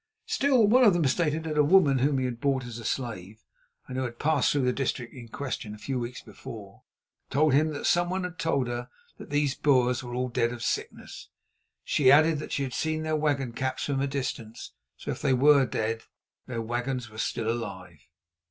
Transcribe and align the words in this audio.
Still, 0.25 0.65
one 0.65 0.83
of 0.83 0.93
them 0.93 1.05
stated 1.05 1.43
that 1.43 1.59
a 1.59 1.63
woman 1.63 1.99
whom 1.99 2.17
he 2.17 2.25
had 2.25 2.41
bought 2.41 2.65
as 2.65 2.79
a 2.79 2.83
slave, 2.83 3.45
and 3.87 3.97
who 3.97 4.03
had 4.03 4.17
passed 4.17 4.51
through 4.51 4.63
the 4.65 4.73
district 4.73 5.13
in 5.13 5.27
question 5.27 5.75
a 5.75 5.77
few 5.77 5.99
weeks 5.99 6.23
before, 6.23 6.81
told 7.29 7.53
him 7.53 7.69
that 7.69 7.85
someone 7.85 8.23
had 8.23 8.39
told 8.39 8.67
her 8.67 8.89
that 9.19 9.29
these 9.29 9.53
Boers 9.53 10.01
were 10.03 10.15
all 10.15 10.27
dead 10.27 10.51
of 10.51 10.63
sickness. 10.63 11.29
She 11.83 12.11
added 12.11 12.39
that 12.39 12.51
she 12.51 12.63
had 12.63 12.73
seen 12.73 13.03
their 13.03 13.15
wagon 13.15 13.53
caps 13.53 13.83
from 13.85 14.01
a 14.01 14.07
distance, 14.07 14.71
so, 14.97 15.11
if 15.11 15.21
they 15.21 15.33
were 15.33 15.67
dead, 15.67 16.05
"their 16.47 16.63
wagons 16.63 17.11
were 17.11 17.19
still 17.19 17.47
alive." 17.47 17.99